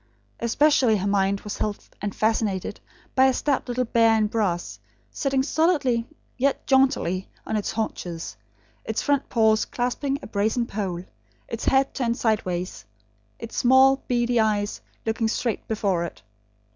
[0.39, 2.79] Especially her mind was held and fascinated
[3.13, 4.79] by a stout little bear in brass,
[5.11, 6.07] sitting solidly
[6.39, 8.35] yet jauntily on its haunches,
[8.83, 11.03] its front paws clasping a brazen pole;
[11.47, 12.83] its head turned sideways;
[13.37, 16.23] its small, beady, eyes, looking straight before it.